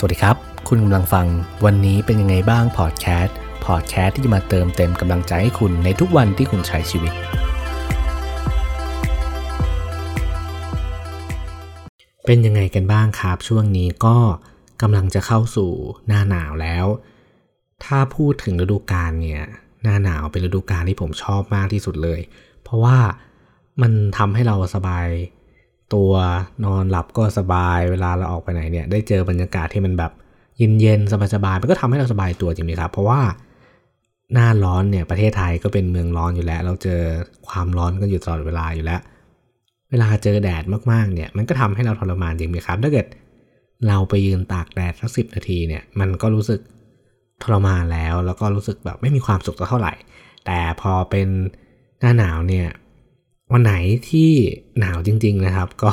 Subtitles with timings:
[0.00, 0.36] สวัสดีครับ
[0.68, 1.26] คุณกำลังฟัง
[1.64, 7.12] วันนี้เป็นยังไงบ้างพอดแคสต์พอดแคสต์ที่จะมาเติมเต็มกำลังใจให้คุณในทุกวันที่คุณใช้ชีวิต
[12.26, 14.16] เป็นยังไงกันบ้างครับ ช่วงนี้ก็
[14.82, 15.70] กำลังจะเข้าสู่
[16.06, 16.86] หน้าหนาวแล้ว
[17.84, 19.44] ถ้าพูดถึงฤดูกาลเนี่ย
[19.82, 22.20] หน้าหนาวเป็นฤดูกาลที่ผมชอบมากที่สุดเลย
[22.62, 22.98] เพราะว่า
[23.82, 25.08] มันทำให้เราสบาย
[25.94, 26.12] ตัว
[26.64, 30.12] นอนหลับก็สบายเวลาเราออกไปไหนเนี่ยได้เจอบรรยากาศที่มันแบบ
[30.80, 33.20] เย็นๆสบายๆมันก็ทำให้เราสบายตัวจริงไหมครับ เพราะว่า
[34.32, 37.00] หน้าร้อนเนี่ยประเทศไทยก็เป็นเมืองร้อนอยู่แล้ว เราเจอ
[37.48, 39.00] ความร้อนกันอยู่ตลอดเวลาอยู่แล้ว
[39.90, 43.06] เวลาเจอแดดมากๆเนี่ยมันก็ทำให้เราทรมานจริงไหมครับ ถ้าเกิด
[43.88, 46.60] เราไปยืนตากแดดสักสิบนาทีเนี่ยมันก็รู้สึก
[47.42, 49.94] ทรมานแล้ว แล้วก็รู้สึกแบบไม่มีความสุขเท่าไหร่
[50.46, 51.28] แต่พอเป็น
[52.00, 52.68] หน้าหนาวเนี่ย
[53.52, 53.74] วันไหน
[54.10, 54.30] ที่
[54.78, 55.92] หนาวจริง ๆนะครับ ก็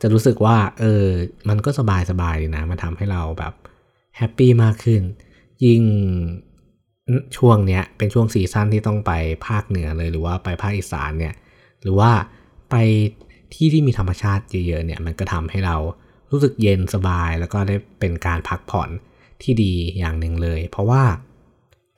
[0.00, 1.06] จะรู้สึกว่าเออ
[1.48, 3.54] มันก็สบายสบายนะมันทำให้เราแบบ
[4.16, 5.02] happy มากขึ้น
[5.64, 5.82] ยิ่ง
[7.36, 9.12] ช่วงเนี้ยเป็นช่วง season ที่ต้องไป
[9.46, 11.34] ภาคเหนือเลยหรือว่าไปภาคอีสานเนี่ย
[11.82, 12.10] หรือว่า
[12.70, 12.74] ไป
[13.54, 15.76] ที่ที่มีธรรมชาติเยอะๆเนี่ยมันก็ทำให้เรา
[16.30, 18.90] รู้สึกเย็นสบายแล้วก็ได้เป็นการพักผ่อน
[19.42, 21.02] ที่ดีอย่างหนึ่งเลย เพราะว่า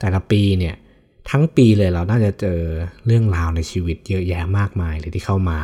[0.01, 0.75] แต่ละปีเนี่ย
[1.31, 2.61] ทั้งปีเลยเราน่าจะเจอ
[3.07, 5.59] เรื่องราวในชีวิตเยอะแยะมากมายเลยที่เข้ามา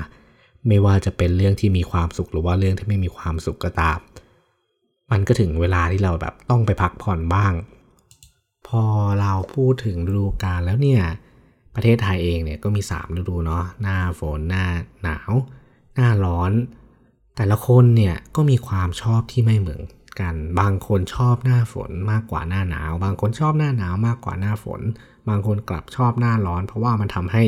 [0.68, 3.98] ไม่ว่าจะเป็นเรื่องที่มีความสุขหรือว่าเรื่องที่ไม่มีความสุขก็ตาม
[5.10, 7.52] มันก็ถึงเวลาที่เราแบบต้องไปพักผ่อนบ้าง
[8.68, 8.82] พอ
[9.20, 11.02] เราพูดถึงฤดูกาลแล้วเนี่ย
[11.74, 14.64] ประเทศไทยเองเนี่ยก็มี3ฤดูเนาะหน้าฝนหน้า
[15.02, 15.32] หนาว
[15.94, 16.52] หน้าร้อน
[17.36, 19.80] แต่ละคนเนี่ยก็มีความชอบที่ไม่เหมือน
[20.20, 24.80] กัน บางคนชอบหน้าฝนมากกว่าหน้าหนาว บางคนชอบหน้าหนาวมากกว่าหน้าฝน
[25.28, 27.42] บางคนกลับชอบหน้าร้อน เพราะว่ามันทำให้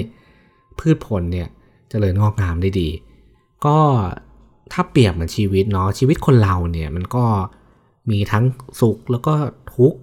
[0.78, 1.50] พืชผลเนี่ยจ
[1.91, 2.88] เจริญงอกงามได้ดี
[3.66, 3.78] ก็
[4.72, 7.25] ถ้าเปรียบเหมือนชีวิตเนาะชีวิตคนเราเนี่ยมันก็
[8.10, 8.44] มีทั้ง
[8.80, 9.34] สุขแล้วก็
[9.75, 10.00] ทุกข์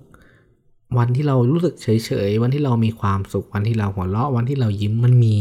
[0.97, 5.37] วันที่เรารู้สึกเฉยๆ วันที่เรามีความสุข วันที่เราหัวเราะ วันที่เรายิ้มมันมี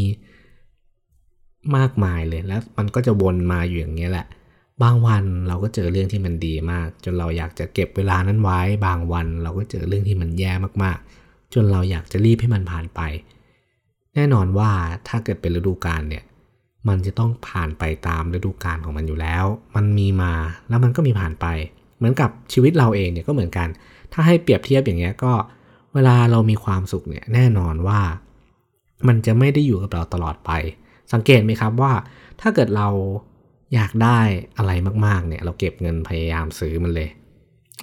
[1.76, 4.26] มากมายเลย แล้วมันก็จะวนมาอยู่อย่างนี้แหละ
[4.82, 10.52] บางวันเราก็เจอเรื่องที่มันดีมาก จนเราอยากจะเก็บเวลานั้นไว้ บางวันเราก็เจอเรื่องที่มันแย่
[10.82, 13.00] มากๆ จนเราอยากจะรีบให้มันผ่านไป
[14.14, 14.70] แน่นอนว่า
[15.08, 16.24] ถ้าเกิดเป็นฤดูกาลเนี่ย
[16.88, 19.44] มันจะต้องผ่านไปตามฤดูกาลของมันอยู่แล้ว
[19.76, 20.32] มันมีมา
[20.68, 21.46] แล้วมันก็มีผ่านไป
[21.96, 23.68] เหมือนกับชีวิตเราเองเนี่ยก็เหมือนกัน
[24.12, 25.32] ถ้าให้เปรียบเทียบอย่างเงี้ยก็
[25.94, 28.00] เวลาเรามีความสุขเนี่ยแน่นอนว่า
[29.08, 30.50] มันจะไม่ได้อยู่กับเราตลอดไป
[31.12, 31.92] สังเกตไหมครับว่า
[32.40, 32.88] ถ้าเกิดเรา
[33.74, 34.18] อยากได้
[34.56, 34.72] อะไร
[35.06, 37.08] มากๆเนี่ย เราเก็บเงินพยายามซื้อมันเลย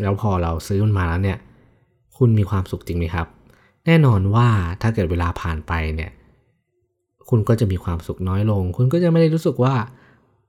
[0.02, 1.38] แล้วพอเราซื้อมันมาแล้วเนี่ย
[2.18, 3.28] คุณมีความสุขจริงไหมครับ
[3.86, 4.48] แน่นอนว่า
[4.82, 6.12] ถ้าเกิดเวลาผ่านไปเนี่ย
[7.30, 9.76] คุณก็จะมีความสุขน้อยลง คุณก็จะไม่ได้รู้สึกว่า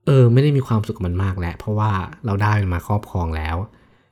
[0.07, 1.93] เออ ไม่ได้มีความสุขมันมากแล้วเพราะว่า
[2.25, 3.57] เราได้มันมาครอบครองแล้ว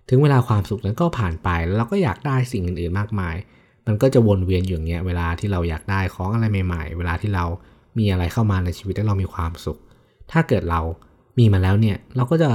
[0.08, 3.36] ถึงเวลาความสุขนั้นก็ผ่านไปแล้วเราก็อยากได้สิ่งอื่นๆมากมาย
[3.86, 7.44] มันก็จะวนเวียนอยู่อย่างเงี้ย เวลาที่เราอยากได้ของอะไรใหม่ ๆ เวลาที่เรา
[7.98, 9.78] มีอะไรเข้ามาในชีวิตแล้วเรามีความสุข
[10.32, 10.80] ถ้าเกิดเรา
[11.40, 12.50] มีมาแล้วเนี่ยเราก็จะ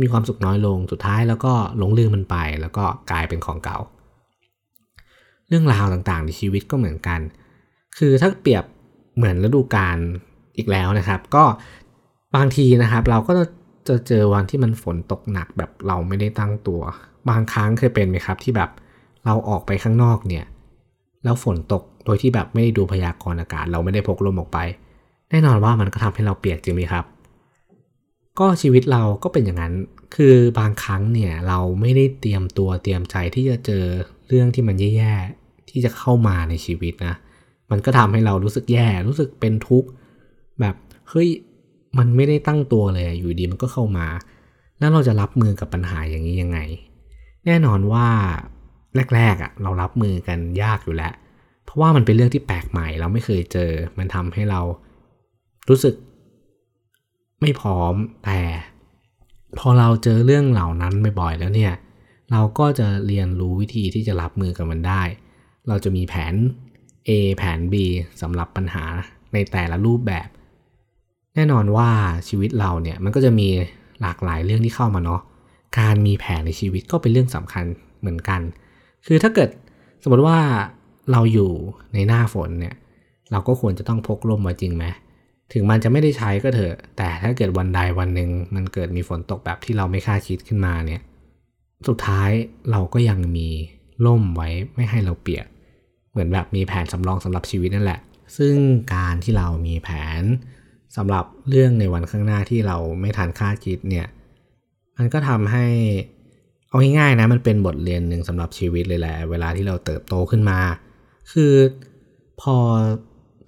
[0.00, 3.78] มีความสุขน้อยลงสุดท้ายแล้วก็หลงลืมมันไป แล้วก็กลายเป็นของเก่า
[5.48, 7.20] เรื่องราวต่างๆในชีวิตก็เหมือนกัน
[7.98, 8.64] คือถ้าเปรียบ
[9.16, 9.96] เหมือนฤดูกาล
[10.56, 11.44] อีกแล้วนะครับ ก็
[12.36, 13.32] บางทีนะครับ เราก็
[13.88, 16.82] จะเจอวันที่มันฝนตกหนักแบบเราไม่ได้ตั้งตัว
[17.28, 18.70] บางครั้งเคยเป็นไหมครับที่แบบ
[19.24, 20.44] เราออกไปข้างนอกเนี่ย
[21.24, 24.58] แล้วฝนตกโดยที่แบบไม่ได้ดูพยากรณ์อากาศ เราไม่ได้พกร่มออกไป
[25.30, 27.04] แน่นอนว่ามันก็ทำให้เราเปียกจริงไหมครับ
[28.38, 29.74] ก็ชีวิตเราก็เป็นอย่างนั้น
[30.16, 33.84] คือบางครั้งเนี่ยเราไม่ได้เตรียมตัวเตรียมใจที่จะเจอ
[34.28, 37.14] เรื่องที่มันแย่ๆที่จะเข้ามาในชีวิตนะ
[37.70, 39.88] มันก็ทำให้เรารู้สึกแย่ รู้สึกเป็นทุกข์
[40.60, 40.74] แบบ
[41.10, 41.28] เฮ้ย
[41.98, 44.06] มันไม่ได้ตั้งตัวเลยอยู่ดีมันก็เข้ามา
[44.78, 46.58] แล้วเราจะรับมือกับปัญหาอย่างนี้ยังไง
[47.46, 48.06] แน่นอนว่า
[49.14, 51.12] แรกๆอะ่ะเรารับมือกันยากอยู่แล้ว
[51.64, 54.60] เพราะว่ามันเป็นเรื่องที่แปลกใหม่เราไม่เคยเจอ มันทำให้เรา
[55.68, 55.94] รู้สึก
[57.40, 58.40] ไม่พร้อมแต่
[59.58, 61.72] พอเราเจอเรื่องเหล่านั้นบ่อยๆแล้วเนี่ย
[62.32, 65.02] เราก็จะเรียนรู้วิธีที่จะรับมือกับมันได้
[65.68, 66.34] เราจะมีแผน
[67.08, 67.74] A แผน B
[68.20, 68.84] สำหรับปัญหา
[69.32, 70.28] ในแต่ละรูปแบบ
[71.34, 71.90] แน่นอนว่า
[72.28, 73.48] ชีวิตเราเนี่ยมันก็จะมี
[74.00, 75.20] หลากหลายเรื่องที่เข้ามาเนาะ
[75.78, 77.64] การมีแผนในชีวิตก็เป็นเรื่องสำคัญ
[78.00, 78.40] เหมือนกัน
[79.06, 79.48] คือถ้าเกิด
[80.02, 80.38] สมมติว่า
[81.12, 81.50] เราอยู่
[81.94, 82.74] ในหน้าฝนเนี่ย
[83.32, 84.84] เราก็ควรจะต้องพกร่มมาจริงไหม
[85.52, 91.02] ถึงมันจะไม่ได้ใช้ก็เถอะ แต่ถ้าเกิดวันใดวันหนึ่งมันเกิดมีฝนตกแบบที่เราไม่คาดคิดขึ้นมาเนี่ย
[91.88, 92.30] สุดท้าย
[92.70, 93.48] เราก็ยังมี
[94.06, 95.46] ร่มไว้ไม่ให้เราเปียก
[96.10, 98.00] เหมือนแบบมีแผนสำรองสำหรับชีวิตนั่นแหละ
[98.36, 98.54] ซึ่ง
[98.94, 99.88] การที่เรามีแผ
[100.20, 100.22] น
[100.96, 104.06] สำหรับเรื่องในวันข้างหน้าที่เราไม่ทันคาดคิดเนี่ย
[104.96, 105.66] มันก็ทำให้
[106.68, 110.60] เอาง่ายๆนะมันเป็นบทเรียนหนึ่งสำหรับชีวิตเลยแหละ เวลาที่เราเติบโตขึ้นมา
[111.32, 111.54] คือ
[112.40, 112.56] พอ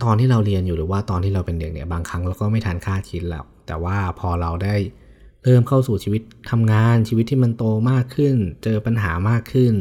[0.02, 4.74] ตอนที่เราเรียนอยู่หรือว่าตอนที่เราเป็นเด็กเนี่ยบางครั้งเราก็ไม่ทันคาดคิดหรอกแต่ว่าพอเราได้
[5.44, 9.72] เริ่มเข้าสู่ชีวิตทำงานชีวิตที่มันโตมากขึ้น เจอปัญหามากขึ้น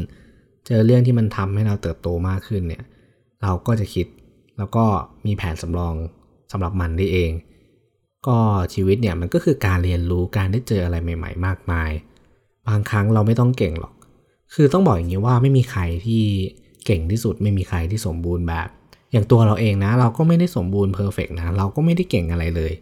[0.66, 2.84] เจอเรื่องที่มันทำให้เราเติบโตมากขึ้นเนี่ย
[3.42, 4.06] เราก็จะคิด
[4.58, 4.84] แล้วก็
[5.26, 5.94] มีแผนสำรอง
[6.52, 7.32] สำหรับมันได้เอง
[8.26, 8.38] ก็
[8.74, 11.90] ชีวิตเนี่ยมันก็คือการเรียนรู้การได้เจออะไรใหม่ ๆ มากมาย
[12.68, 13.94] บางครั้งเราไม่ต้องเก่งหรอก
[14.54, 16.22] คือต้องบอกอย่างนี้ว่าไม่มีใครที่
[16.86, 18.68] เก่งที่สุดไม่มีใครที่สมบูรณ์แบบ
[19.12, 22.72] อย่างตัวเราเองนะ เราก็ไม่ได้สมบูรณ์เพอร์เฟกนะ เราก็ไม่ได้เก่งอะไรเลย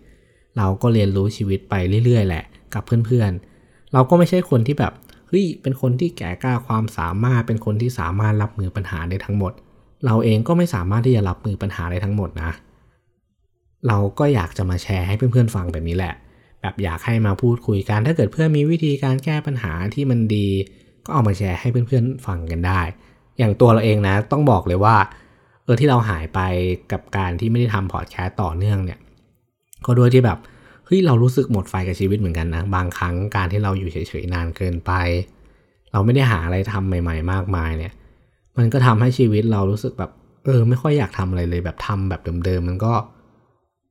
[0.57, 1.75] เราก็เรียนรู้ชีวิตไป
[2.05, 2.45] เรื่อยๆ แหละ
[2.75, 4.93] กับเพื่อนๆ เราก็ไม่ใช่คนที่แบบ
[5.29, 9.53] เฮ้ยเป็นคนที่แก่กล้าความสามารถ เป็นคนที่สามารถรับมือปัญหาได้ทั้งหมด
[10.07, 12.51] เราเองก็ไม่สามารถที่จะรับมือปัญหาได้ทั้งหมดนะ
[13.89, 16.15] เราก็อยากจะมาแชร์ให้เพื่อนๆฟังแบบนี้แหละ
[16.61, 20.49] แบบอยากให้มาพูดคุยกัน ถ้าเกิดเพื่อนมีวิธีการแก้ปัญหาที่มันดี
[21.05, 22.81] ก็เอามาแชร์ให้เพื่อนๆฟังกันได้
[23.39, 24.97] อย่างตัวเราเองนะ ต้องบอกเลยว่า
[25.65, 26.41] เออที่เราหายไป
[26.93, 28.99] กับการที่ไม่ได้ทำพอดแคสต์ต่อเนื่องเนี่ย
[29.87, 30.39] ก็ด้วยที่แบบ
[30.87, 34.93] เฮ้ยเรารู้สึกหมดไฟกับชีวิตเหมือนกันนะ บางครั้งการที่เราอยู่เฉยๆนานเกินไป
[35.93, 37.93] เราไม่ได้หาอะไรทำใหม่ ๆ มากมายเนี่ย
[38.59, 40.11] มันก็ทำให้ชีวิตเรารู้สึกแบบ
[40.45, 42.93] เออ ไม่ค่อยอยากทำอะไรเลยแบบทำแบบเดิมๆมันก็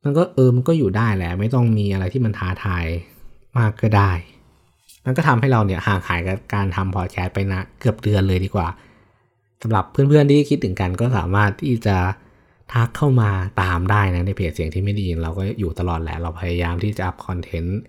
[0.04, 2.86] มันก็เออมันก็อยู่ได้แหละ ไม่ต้องมีอะไรที่มันท้าทาย
[3.58, 4.12] มากก็ได้
[5.06, 8.68] มันก็ทำให้เราเนี่ยห่างหายกับการทำพอดแคสต์ไปนะเกือบเดือนเลยดีกว่า
[9.62, 11.98] สำหรับเพื่อนๆที่คิดถึงกันก็สามารถที่จะ
[12.74, 13.30] ทักเข้ามา
[13.62, 17.80] ตามได้นะในเพจเสียงที่ไม่ดีเราก็อยู่ตลอดแหละเราพยายามที่จะอัพคอนเทนต์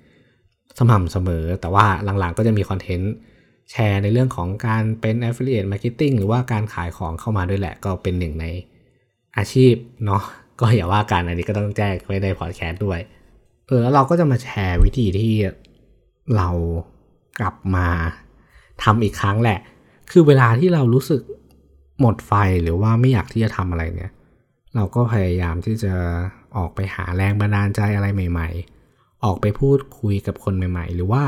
[0.79, 1.87] สม่ำเสมอ แต่ว่า
[2.19, 3.13] หลังๆก็จะมีคอนเทนต์
[3.71, 8.47] แชร์ในเรื่องของการเป็น affiliate marketing หรือว่าการขายของเข้ามาด้วยแหละ ก็เป็นหนึ่งใน
[9.37, 9.75] อาชีพ
[10.07, 10.23] เนาะ
[10.61, 13.01] ก็อย่าว่ากันอันนี้ก็ต้องแจ้งไว้ในพอดแคสต์ด้วย
[13.67, 15.33] เออแล้วเราก็จะมาแชร์วิธีที่
[16.37, 16.49] เรา
[17.41, 17.87] กลับมา
[18.83, 19.59] ทำอีกครั้งแหละ
[20.11, 21.21] คือเวลาที่เรารู้สึก
[22.01, 22.33] หมดไฟ
[22.63, 24.13] หรือว่าไม่อยากที่จะทำอะไรเนี่ย
[24.75, 25.95] เราก็พยายามที่จะ
[26.57, 28.49] ออกไปหาแรงบันดาลใจอะไรใหม่
[28.87, 31.25] ๆ ออกไปพูดคุยกับคนใหม่ ๆ หรือว่า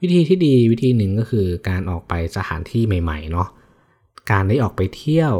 [0.00, 3.48] วิธีที่ดีวิธีหนึ่งก็คือการออกไปสถานที่ใหม่ๆเนาะ
[4.30, 5.34] การได้ออกไปเที่ยว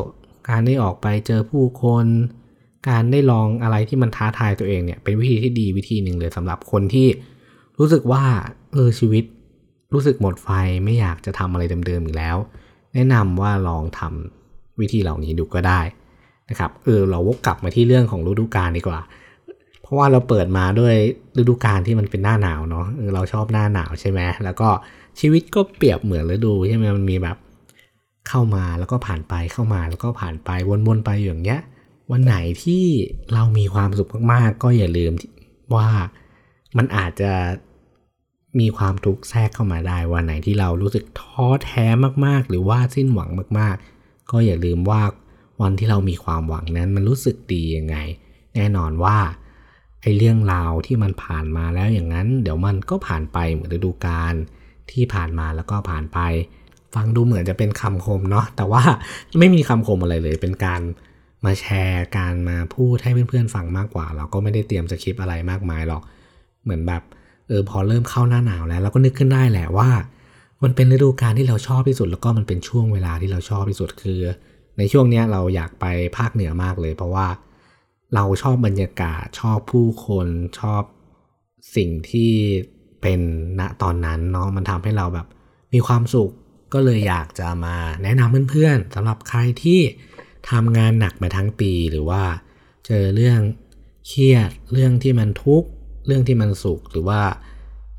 [0.50, 2.06] การได้ออกไปเจอผู้คน
[2.88, 7.08] การได้ลองอะไรที่มันท้าทายตัวเองเนี่ยเป็นวิธีที่ดีวิธีหนึ่งเลยสำหรับคนที่
[7.78, 8.24] รู้สึกว่า
[8.72, 9.24] เออชีวิต
[9.92, 10.48] รู้สึกหมดไฟ
[10.84, 12.36] ไม่อยากจะทำอะไรเดิมๆอีกแล้ว
[12.94, 14.44] แนะนำว่าลองทำ
[14.80, 15.80] วิธีเหล่านี้ดูก็ได้
[16.50, 19.00] นะครับเออเราวกกลับมาที่เรื่องของฤดูกาลดีกว่า
[19.82, 20.94] เพราะว่าเราเปิดมาด้วย
[21.38, 24.68] ฤดูกาลที่มันเป็นหน้าหนาวเนาะเออเราชอบหน้าหนาวใช่ไหมแล้วก็
[25.20, 27.36] ชีวิตก็เปรียบเหมือนฤดูใช่ไหมมันมีแบบ
[28.28, 30.50] เข้ามาแล้วก็ผ่านไปเข้ามาแล้วก็ผ่านไป
[30.86, 31.60] วนๆไปอย่างเงี้ย
[32.10, 32.84] วันไหนที่
[33.34, 35.12] เรามีความสุขมากๆ ก็อย่าลืม
[35.74, 35.88] ว่า
[36.76, 37.32] มันอาจจะ
[38.60, 41.86] มีความทุกข์แทรกเข้ามาได้วันไหนที่เรารู้สึกท้อแท้
[42.26, 43.94] มากๆ หรือว่าสิ้นหวังมากๆ
[44.30, 45.02] ก็อย่าลืมว่า
[45.62, 47.96] วันที่เรามีความหวังนั้นมันรู้สึกดียังไง
[48.54, 49.18] แน่นอนว่า
[50.02, 54.34] ไอ้เรื่องราวที่มันผ่านมาแล้วอย่างนั้น เดี๋ยวมันก็ผ่านไปเหมือนฤดูกาล
[54.90, 56.18] ที่ผ่านมาแล้วก็ผ่านไป
[56.94, 58.82] ฟังดูเหมือนจะเป็นคำคมเนาะแต่ว่า
[59.38, 60.80] ไม่มีคำคมอะไรเลยเป็นการ
[61.44, 66.02] มาแชร์การมาพูดให้เพื่อนๆฟังมากกว่า เราก็ไม่ได้เตรียมสคริปต์อะไรมากมายหรอก
[66.64, 67.02] เหมือนแบบ
[67.48, 69.88] เออพอเริ่มเข้าหน้าหนาวแล้วเราก็นึกขึ้นได้แหละว่า
[70.62, 74.20] มันเป็นฤดูกาลที่เราชอบที่สุด แล้วก็มันเป็นช่วงเวลาที่เราชอบที่สุดคือ
[74.79, 75.84] ในช่วงนี้เราอยากไป
[76.17, 77.29] ภาคเหนือมากเลย เพราะว่า
[78.14, 80.29] เราชอบบรรยากาศชอบผู้คน
[80.60, 80.82] ชอบ
[81.76, 82.32] สิ่งที่
[83.02, 83.20] เป็น
[83.60, 85.26] ณตอนนั้นเนาะมันทำให้เราแบบ
[85.72, 86.31] มีความสุข
[86.74, 89.81] ก็เลยอยากจะมาแนะนำเพื่อนๆสำหรับใครที่
[90.50, 92.22] ทำงานหนักมาทั้งปีหรือว่า
[92.86, 93.40] เจอเรื่อง
[94.08, 95.69] เครียดเรื่องที่มันทุกข์
[96.06, 97.22] เรื่องที่มันสุขหรือว่า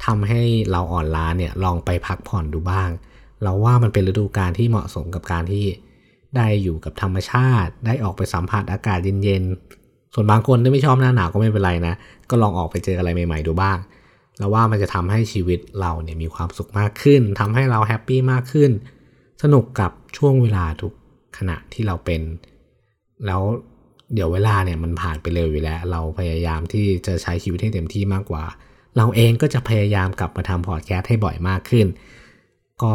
[0.05, 2.89] ทำให้เราอ่อนล้าเนี่ยลองไปพักผ่อนดูบ้าง
[3.43, 5.65] เราว่ามันเป็นฤดูกาลที่เหมาะสมกับการที่
[6.35, 11.95] ได้อยู่กับธรรมชาติ ได้ออกไปสัมผัสอากาศเย็นๆ ส่วนบางคนที่ไม่ชอบหน้าหนาวก็ไม่เป็นไรนะ
[12.29, 13.77] ก็ลองออกไปเจออะไรใหม่ๆดูบ้าง
[14.37, 18.71] แล้วว่ามันจะทำให้ชีวิตเราเนี่ยมีความสุขมากขึ้นทำให้เรา happy มากขึ้น
[19.43, 20.93] สนุกกับช่วงเวลาทุก
[21.37, 22.21] ขณะที่เราเป็น
[23.25, 23.41] แล้ว
[24.13, 28.43] เดี๋ยวเวลาเนี่ยมันผ่านไปเร็วอยู่แล้ว เราพยายามที่จะใช้ชีวิตให้เต็มที่มากกว่า
[28.97, 31.87] เราเองก็จะพยายามกลับมาทำพอดแคสต์ให้บ่อยมากขึ้น
[32.83, 32.93] ก็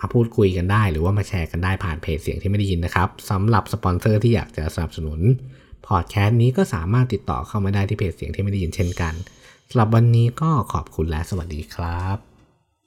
[0.00, 5.20] มาพูดคุยกันได้ หรือว่ามาแชร์กันได้ผ่านเพจเสียงที่ไม่ได้ยินนะครับสำหรับสปอนเซอร์ที่อยากจะสนับสนุน
[5.88, 9.14] พอดแคสต์นี้ก็สามารถติดต่อเข้ามาได้ที่เพจเสียงที่ไม่ได้ยินเช่นกัน
[9.68, 12.33] สำหรับวันนี้ก็ขอบคุณและสวัสดีครับ